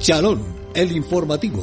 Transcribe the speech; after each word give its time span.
Chalón, 0.00 0.42
el 0.72 0.92
informativo. 0.92 1.62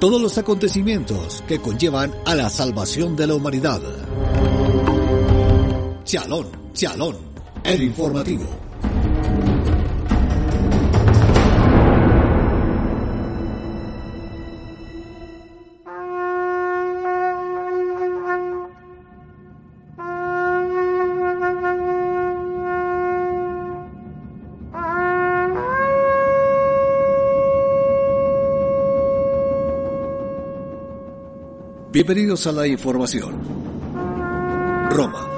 Todos 0.00 0.18
los 0.18 0.38
acontecimientos 0.38 1.44
que 1.46 1.58
conllevan 1.58 2.14
a 2.24 2.34
la 2.34 2.48
salvación 2.48 3.14
de 3.14 3.26
la 3.26 3.34
humanidad. 3.34 3.82
Chalón, 6.04 6.46
Chalón, 6.72 7.18
el 7.62 7.82
informativo. 7.82 8.46
Bienvenidos 31.94 32.44
a 32.48 32.50
la 32.50 32.66
información. 32.66 33.40
Roma. 34.90 35.30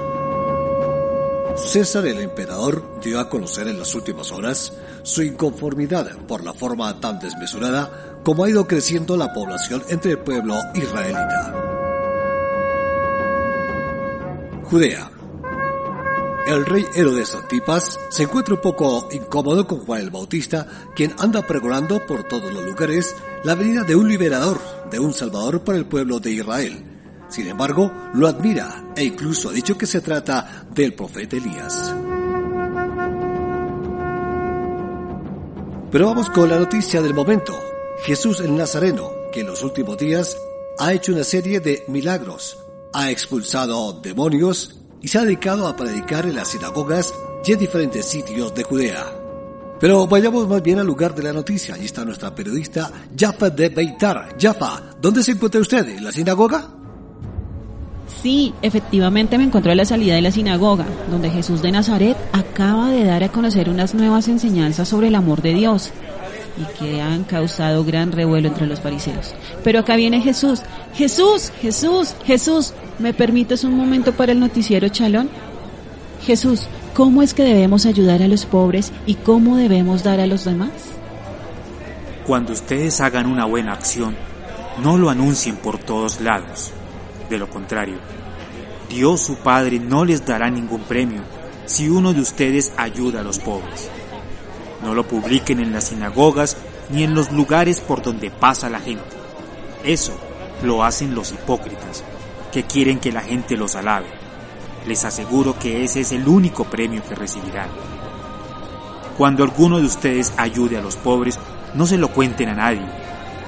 César 1.55 2.07
el 2.07 2.17
emperador 2.17 2.99
dio 2.99 3.19
a 3.19 3.29
conocer 3.29 3.67
en 3.67 3.77
las 3.77 3.93
últimas 3.93 4.31
horas 4.31 4.73
su 5.03 5.21
inconformidad 5.21 6.17
por 6.27 6.43
la 6.43 6.55
forma 6.55 6.99
tan 6.99 7.19
desmesurada 7.19 8.19
como 8.23 8.43
ha 8.43 8.49
ido 8.49 8.65
creciendo 8.65 9.15
la 9.17 9.33
población 9.33 9.83
entre 9.89 10.13
el 10.13 10.17
pueblo 10.17 10.55
israelita. 10.73 11.53
Judea. 14.63 15.16
El 16.47 16.65
rey 16.65 16.85
Herodes 16.95 17.35
Antipas 17.35 17.99
se 18.07 18.23
encuentra 18.23 18.53
un 18.53 18.61
poco 18.61 19.09
incómodo 19.11 19.67
con 19.67 19.79
Juan 19.79 19.99
el 19.99 20.11
Bautista, 20.11 20.65
quien 20.95 21.13
anda 21.19 21.45
pregonando 21.45 22.07
por 22.07 22.23
todos 22.23 22.53
los 22.53 22.63
lugares 22.63 23.17
la 23.43 23.53
venida 23.53 23.83
de 23.83 23.97
un 23.97 24.07
liberador, 24.07 24.57
de 24.89 24.97
un 24.97 25.13
salvador 25.13 25.65
para 25.65 25.77
el 25.77 25.85
pueblo 25.87 26.21
de 26.21 26.31
Israel. 26.31 26.85
Sin 27.27 27.47
embargo, 27.47 27.91
lo 28.13 28.29
admira 28.29 28.93
e 28.95 29.03
incluso 29.03 29.49
ha 29.49 29.51
dicho 29.51 29.77
que 29.77 29.85
se 29.85 29.99
trata 29.99 30.65
del 30.73 30.93
profeta 30.93 31.35
Elías. 31.35 31.93
Pero 35.91 36.05
vamos 36.05 36.29
con 36.29 36.47
la 36.47 36.59
noticia 36.59 37.01
del 37.01 37.13
momento. 37.13 37.59
Jesús 38.05 38.39
el 38.39 38.55
Nazareno, 38.55 39.11
que 39.33 39.41
en 39.41 39.47
los 39.47 39.63
últimos 39.63 39.97
días 39.97 40.37
ha 40.79 40.93
hecho 40.93 41.11
una 41.11 41.25
serie 41.25 41.59
de 41.59 41.83
milagros, 41.89 42.57
ha 42.93 43.11
expulsado 43.11 43.99
demonios 43.99 44.86
y 45.01 45.07
se 45.07 45.17
ha 45.17 45.23
dedicado 45.23 45.67
a 45.67 45.75
predicar 45.75 46.25
en 46.25 46.35
las 46.35 46.49
sinagogas 46.49 47.13
y 47.45 47.53
en 47.53 47.59
diferentes 47.59 48.05
sitios 48.05 48.53
de 48.53 48.63
Judea. 48.63 49.05
Pero 49.79 50.07
vayamos 50.07 50.47
más 50.47 50.61
bien 50.61 50.79
al 50.79 50.87
lugar 50.87 51.13
de 51.13 51.23
la 51.23 51.33
noticia. 51.33 51.75
Allí 51.75 51.85
está 51.85 52.03
nuestra 52.03 52.33
periodista 52.33 52.91
Jaffa 53.17 53.49
de 53.49 53.69
Beitar. 53.69 54.35
Jaffa, 54.39 54.81
¿dónde 54.99 55.23
se 55.23 55.31
encuentra 55.31 55.61
usted? 55.61 55.87
¿En 55.87 56.03
la 56.03 56.11
sinagoga? 56.11 56.67
Sí, 58.07 58.53
efectivamente 58.61 59.37
me 59.37 59.43
encuentro 59.43 59.71
a 59.71 59.75
la 59.75 59.85
salida 59.85 60.15
de 60.15 60.21
la 60.21 60.31
sinagoga, 60.31 60.85
donde 61.11 61.29
Jesús 61.29 61.61
de 61.61 61.71
Nazaret 61.71 62.17
acaba 62.31 62.89
de 62.89 63.03
dar 63.03 63.23
a 63.23 63.31
conocer 63.31 63.69
unas 63.69 63.93
nuevas 63.93 64.27
enseñanzas 64.27 64.87
sobre 64.87 65.09
el 65.09 65.15
amor 65.15 65.41
de 65.41 65.53
Dios 65.53 65.91
y 66.57 66.79
que 66.79 67.01
han 67.01 67.23
causado 67.23 67.83
gran 67.83 68.11
revuelo 68.11 68.47
entre 68.47 68.67
los 68.67 68.79
fariseos. 68.79 69.33
Pero 69.63 69.79
acá 69.79 69.95
viene 69.95 70.21
Jesús. 70.21 70.61
Jesús, 70.93 71.51
Jesús, 71.61 72.15
Jesús, 72.25 72.73
¿me 72.99 73.13
permites 73.13 73.63
un 73.63 73.75
momento 73.75 74.13
para 74.13 74.31
el 74.31 74.39
noticiero 74.39 74.89
Chalón? 74.89 75.29
Jesús, 76.23 76.67
¿cómo 76.93 77.21
es 77.21 77.33
que 77.33 77.43
debemos 77.43 77.85
ayudar 77.85 78.21
a 78.21 78.27
los 78.27 78.45
pobres 78.45 78.91
y 79.05 79.15
cómo 79.15 79.57
debemos 79.57 80.03
dar 80.03 80.19
a 80.19 80.27
los 80.27 80.45
demás? 80.45 80.71
Cuando 82.25 82.53
ustedes 82.53 82.99
hagan 82.99 83.27
una 83.27 83.45
buena 83.45 83.73
acción, 83.73 84.15
no 84.83 84.97
lo 84.97 85.09
anuncien 85.09 85.55
por 85.55 85.77
todos 85.77 86.19
lados. 86.21 86.71
De 87.29 87.37
lo 87.37 87.49
contrario, 87.49 87.95
Dios 88.89 89.21
su 89.21 89.37
Padre 89.37 89.79
no 89.79 90.05
les 90.05 90.25
dará 90.25 90.49
ningún 90.49 90.81
premio 90.81 91.21
si 91.65 91.89
uno 91.89 92.13
de 92.13 92.21
ustedes 92.21 92.71
ayuda 92.77 93.21
a 93.21 93.23
los 93.23 93.39
pobres. 93.39 93.89
No 94.83 94.93
lo 94.93 95.07
publiquen 95.07 95.59
en 95.59 95.73
las 95.73 95.85
sinagogas 95.85 96.57
ni 96.89 97.03
en 97.03 97.13
los 97.13 97.31
lugares 97.31 97.81
por 97.81 98.01
donde 98.01 98.31
pasa 98.31 98.69
la 98.69 98.79
gente. 98.79 99.03
Eso 99.83 100.13
lo 100.63 100.83
hacen 100.83 101.15
los 101.15 101.31
hipócritas, 101.31 102.03
que 102.51 102.63
quieren 102.63 102.99
que 102.99 103.11
la 103.11 103.21
gente 103.21 103.57
los 103.57 103.75
alabe. 103.75 104.07
Les 104.85 105.03
aseguro 105.05 105.57
que 105.59 105.83
ese 105.83 106.01
es 106.01 106.11
el 106.11 106.27
único 106.27 106.63
premio 106.65 107.03
que 107.03 107.15
recibirán. 107.15 107.69
Cuando 109.17 109.43
alguno 109.43 109.79
de 109.79 109.85
ustedes 109.85 110.33
ayude 110.37 110.77
a 110.77 110.81
los 110.81 110.95
pobres, 110.95 111.39
no 111.73 111.85
se 111.85 111.97
lo 111.97 112.09
cuenten 112.09 112.49
a 112.49 112.55
nadie. 112.55 112.85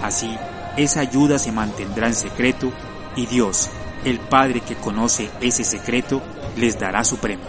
Así, 0.02 0.36
esa 0.78 1.02
ayuda 1.02 1.38
se 1.38 1.52
mantendrá 1.52 2.08
en 2.08 2.16
secreto 2.16 2.72
y 3.16 3.26
Dios, 3.26 3.70
el 4.04 4.20
Padre 4.20 4.62
que 4.62 4.76
conoce 4.76 5.30
ese 5.42 5.64
secreto, 5.64 6.22
les 6.56 6.80
dará 6.80 7.04
su 7.04 7.18
premio. 7.18 7.46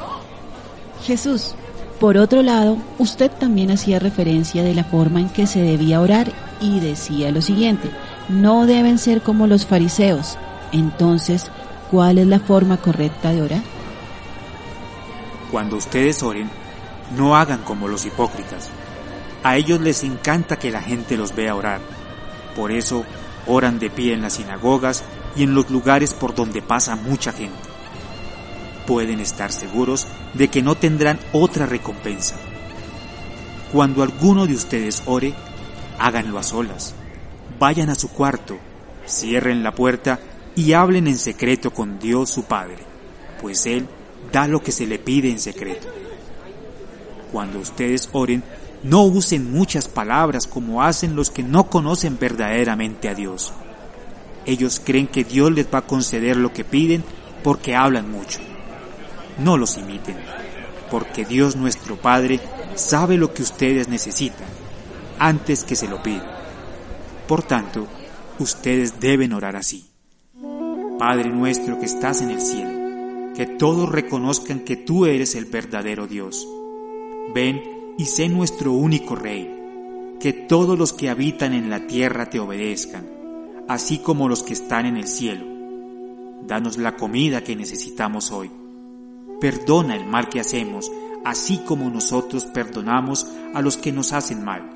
Jesús, 1.05 1.55
por 2.01 2.17
otro 2.17 2.43
lado, 2.43 2.79
usted 2.99 3.31
también 3.31 3.71
hacía 3.71 3.99
referencia 3.99 4.65
de 4.65 4.75
la 4.75 4.85
forma 4.85 5.21
en 5.21 5.29
que 5.29 5.47
se 5.47 5.61
debía 5.61 6.01
orar 6.01 6.33
y 6.59 6.81
decía 6.81 7.31
lo 7.31 7.43
siguiente, 7.43 7.91
no 8.31 8.65
deben 8.65 8.99
ser 8.99 9.21
como 9.21 9.47
los 9.47 9.67
fariseos. 9.67 10.39
Entonces, 10.73 11.51
¿cuál 11.91 12.17
es 12.17 12.27
la 12.27 12.41
forma 12.41 12.79
correcta 12.79 13.33
de 13.33 13.43
orar? 13.43 13.63
Cuando 15.51 15.77
ustedes 15.77 16.23
oren, 16.23 16.49
no 17.19 17.37
hagan 17.37 17.63
como 17.65 17.87
los 17.87 18.07
hipócritas. 18.07 18.71
A 19.43 19.59
ellos 19.59 19.81
les 19.81 20.03
encanta 20.03 20.59
que 20.59 20.71
la 20.71 20.81
gente 20.81 21.19
los 21.19 21.35
vea 21.35 21.55
orar. 21.55 21.81
Por 22.57 22.73
eso 22.73 23.05
oran 23.47 23.79
de 23.79 23.91
pie 23.91 24.15
en 24.15 24.23
las 24.23 24.35
sinagogas 24.35 25.05
y 25.37 25.43
en 25.43 25.55
los 25.55 25.69
lugares 25.69 26.15
por 26.15 26.35
donde 26.35 26.63
pasa 26.63 26.97
mucha 26.97 27.33
gente. 27.33 27.70
Pueden 28.91 29.21
estar 29.21 29.53
seguros 29.53 30.09
de 30.35 30.49
que 30.49 30.63
no 30.63 30.75
tendrán 30.75 31.21
otra 31.33 31.65
recompensa. 31.65 32.35
Cuando 33.73 34.03
alguno 34.03 34.49
de 34.49 34.55
ustedes 34.55 35.05
ore, 35.07 35.33
háganlo 36.01 36.41
a 36.41 36.43
solas. 36.43 36.93
Vayan 37.61 37.89
a 37.91 37.95
su 37.95 38.09
cuarto, 38.09 38.59
cierren 39.07 39.63
la 39.63 39.77
puerta 39.77 40.19
y 40.57 40.73
hablen 40.73 41.07
en 41.07 41.19
secreto 41.19 41.73
con 41.73 42.01
Dios 42.01 42.31
su 42.31 42.47
Padre, 42.47 42.79
pues 43.41 43.65
Él 43.67 43.87
da 44.33 44.49
lo 44.49 44.61
que 44.61 44.73
se 44.73 44.89
le 44.89 44.99
pide 44.99 45.31
en 45.31 45.39
secreto. 45.39 45.87
Cuando 47.31 47.61
ustedes 47.61 48.09
oren, 48.11 48.43
no 48.83 49.05
usen 49.05 49.53
muchas 49.53 49.87
palabras 49.87 50.49
como 50.49 50.83
hacen 50.83 51.15
los 51.15 51.31
que 51.31 51.45
no 51.45 51.71
conocen 51.71 52.19
verdaderamente 52.19 53.09
a 53.09 53.15
Dios. 53.15 53.53
Ellos 54.47 54.83
creen 54.85 55.07
que 55.07 55.23
Dios 55.23 55.53
les 55.53 55.73
va 55.73 55.79
a 55.79 55.87
conceder 55.87 56.37
lo 56.37 56.53
que 56.53 56.65
piden 56.65 57.05
porque 57.45 57.77
hablan 57.77 58.11
mucho. 58.11 58.41
No 59.41 59.57
los 59.57 59.79
imiten, 59.79 60.17
porque 60.91 61.25
Dios 61.25 61.57
nuestro 61.57 61.97
Padre 61.97 62.41
sabe 62.75 63.17
lo 63.17 63.33
que 63.33 63.43
ustedes 63.43 63.89
necesitan 63.89 64.47
antes 65.19 65.65
que 65.65 65.77
se 65.77 65.89
lo 65.89 66.03
pidan. 66.03 66.27
Por 67.29 67.43
tanto, 67.43 67.87
ustedes 68.39 69.01
deben 69.01 69.33
orar 69.33 69.57
así. 69.57 69.87
Padre 70.99 71.31
nuestro 71.31 71.79
que 71.79 71.87
estás 71.87 72.21
en 72.21 72.31
el 72.31 72.41
cielo, 72.41 73.35
que 73.35 73.47
todos 73.47 73.89
reconozcan 73.89 74.61
que 74.61 74.77
tú 74.77 75.07
eres 75.07 75.35
el 75.35 75.47
verdadero 75.47 76.07
Dios. 76.07 76.47
Ven 77.35 77.95
y 77.97 78.07
sé 78.07 78.29
nuestro 78.29 78.73
único 78.73 79.15
Rey, 79.15 80.17
que 80.21 80.33
todos 80.33 80.79
los 80.79 80.93
que 80.93 81.09
habitan 81.09 81.55
en 81.55 81.71
la 81.71 81.87
tierra 81.87 82.29
te 82.29 82.41
obedezcan, 82.41 83.07
así 83.69 83.99
como 83.99 84.29
los 84.29 84.43
que 84.43 84.53
están 84.53 84.85
en 84.87 84.97
el 84.97 85.07
cielo. 85.07 85.47
Danos 86.47 86.77
la 86.77 86.97
comida 86.97 87.45
que 87.45 87.57
necesitamos 87.57 88.31
hoy. 88.33 88.51
Perdona 89.41 89.97
el 89.97 90.05
mal 90.05 90.29
que 90.29 90.41
hacemos, 90.41 90.91
así 91.25 91.59
como 91.59 91.91
nosotros 91.91 92.45
perdonamos 92.47 93.27
a 93.55 93.63
los 93.63 93.77
que 93.77 93.93
nos 93.93 94.13
hacen 94.13 94.45
mal. 94.45 94.71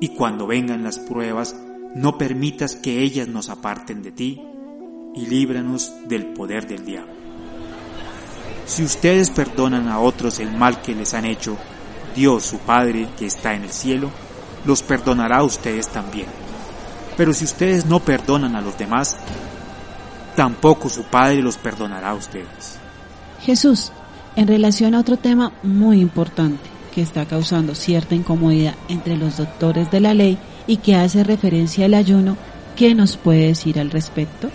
Y 0.00 0.08
cuando 0.08 0.46
vengan 0.46 0.82
las 0.82 0.98
pruebas, 0.98 1.54
no 1.94 2.18
permitas 2.18 2.74
que 2.74 3.02
ellas 3.02 3.28
nos 3.28 3.48
aparten 3.50 4.02
de 4.02 4.12
ti, 4.12 4.42
y 5.14 5.26
líbranos 5.26 5.92
del 6.06 6.26
poder 6.26 6.66
del 6.66 6.84
diablo. 6.84 7.12
Si 8.64 8.82
ustedes 8.82 9.30
perdonan 9.30 9.88
a 9.88 9.98
otros 9.98 10.38
el 10.38 10.50
mal 10.52 10.80
que 10.80 10.94
les 10.94 11.12
han 11.14 11.26
hecho, 11.26 11.56
Dios 12.14 12.44
su 12.44 12.58
Padre 12.58 13.08
que 13.18 13.26
está 13.26 13.54
en 13.54 13.64
el 13.64 13.72
cielo, 13.72 14.10
los 14.64 14.82
perdonará 14.82 15.38
a 15.38 15.44
ustedes 15.44 15.88
también. 15.88 16.28
Pero 17.16 17.34
si 17.34 17.44
ustedes 17.44 17.86
no 17.86 18.00
perdonan 18.00 18.56
a 18.56 18.60
los 18.60 18.78
demás, 18.78 19.18
tampoco 20.36 20.88
su 20.88 21.04
Padre 21.04 21.42
los 21.42 21.58
perdonará 21.58 22.10
a 22.10 22.14
ustedes. 22.14 22.81
Jesús, 23.42 23.90
en 24.36 24.46
relación 24.46 24.94
a 24.94 25.00
otro 25.00 25.16
tema 25.16 25.52
muy 25.62 26.00
importante 26.00 26.62
que 26.94 27.02
está 27.02 27.26
causando 27.26 27.74
cierta 27.74 28.14
incomodidad 28.14 28.74
entre 28.88 29.16
los 29.16 29.38
doctores 29.38 29.90
de 29.90 30.00
la 30.00 30.14
ley 30.14 30.38
y 30.66 30.76
que 30.76 30.94
hace 30.94 31.24
referencia 31.24 31.86
al 31.86 31.94
ayuno, 31.94 32.36
¿qué 32.76 32.94
nos 32.94 33.16
puede 33.16 33.48
decir 33.48 33.80
al 33.80 33.90
respecto? 33.90 34.48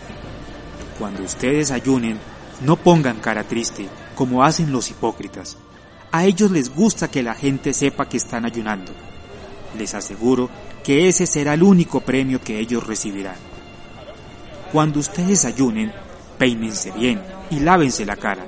Cuando 0.97 1.23
ustedes 1.23 1.71
ayunen, 1.71 2.17
no 2.61 2.77
pongan 2.77 3.17
cara 3.19 3.43
triste 3.43 3.87
como 4.15 4.43
hacen 4.43 4.71
los 4.71 4.89
hipócritas. 4.89 5.57
A 6.11 6.25
ellos 6.25 6.49
les 6.49 6.73
gusta 6.73 7.09
que 7.09 7.21
la 7.21 7.35
gente 7.35 7.73
sepa 7.73 8.07
que 8.07 8.17
están 8.17 8.45
ayunando. 8.45 8.93
Les 9.77 9.93
aseguro 9.93 10.49
que 10.83 11.07
ese 11.07 11.27
será 11.27 11.55
el 11.55 11.63
único 11.63 12.01
premio 12.01 12.41
que 12.41 12.59
ellos 12.59 12.87
recibirán. 12.87 13.35
Cuando 14.71 14.99
ustedes 14.99 15.43
ayunen, 15.45 15.91
peínense 16.37 16.91
bien 16.91 17.21
y 17.51 17.59
lávense 17.59 18.05
la 18.05 18.15
cara, 18.15 18.45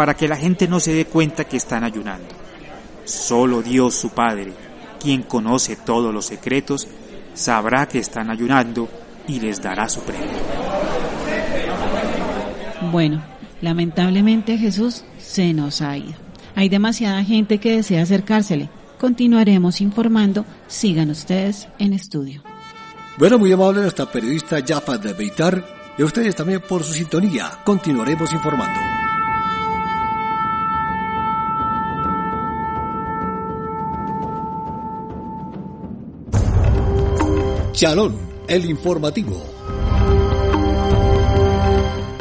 para 0.00 0.16
que 0.16 0.26
la 0.26 0.36
gente 0.38 0.66
no 0.66 0.80
se 0.80 0.94
dé 0.94 1.04
cuenta 1.04 1.44
que 1.44 1.58
están 1.58 1.84
ayunando. 1.84 2.28
Solo 3.04 3.60
Dios 3.60 3.94
su 3.94 4.08
Padre, 4.08 4.50
quien 4.98 5.24
conoce 5.24 5.76
todos 5.76 6.14
los 6.14 6.24
secretos, 6.24 6.88
sabrá 7.34 7.86
que 7.86 7.98
están 7.98 8.30
ayunando 8.30 8.88
y 9.28 9.40
les 9.40 9.60
dará 9.60 9.90
su 9.90 10.00
premio. 10.00 10.26
Bueno, 12.90 13.22
lamentablemente 13.60 14.56
Jesús 14.56 15.04
se 15.18 15.52
nos 15.52 15.82
ha 15.82 15.98
ido. 15.98 16.14
Hay 16.54 16.70
demasiada 16.70 17.22
gente 17.22 17.58
que 17.58 17.76
desea 17.76 18.00
acercársele. 18.02 18.70
Continuaremos 18.98 19.82
informando. 19.82 20.46
Sigan 20.66 21.10
ustedes 21.10 21.68
en 21.78 21.92
estudio. 21.92 22.42
Bueno, 23.18 23.38
muy 23.38 23.52
amable 23.52 23.82
nuestra 23.82 24.10
periodista 24.10 24.64
Jaffa 24.66 24.96
de 24.96 25.12
Beitar 25.12 25.62
y 25.98 26.00
a 26.00 26.06
ustedes 26.06 26.34
también 26.34 26.62
por 26.66 26.84
su 26.84 26.94
sintonía. 26.94 27.50
Continuaremos 27.66 28.32
informando. 28.32 28.99
Chalón, 37.80 38.14
el 38.46 38.66
informativo. 38.66 39.42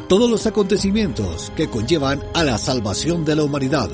Todos 0.07 0.29
los 0.31 0.47
acontecimientos 0.47 1.51
que 1.57 1.69
conllevan 1.69 2.23
a 2.33 2.45
la 2.45 2.57
salvación 2.57 3.25
de 3.25 3.35
la 3.35 3.44
humanidad. 3.44 3.89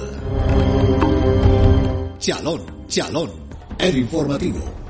Chalón, 2.19 2.61
Chalón, 2.87 3.31
el 3.79 3.97
informativo. 3.97 4.84